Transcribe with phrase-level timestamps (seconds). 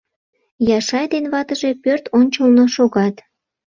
[0.77, 3.15] Яшай ден ватыже пӧрт ончылно шогат.